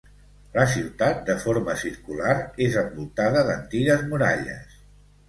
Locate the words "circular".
1.81-2.31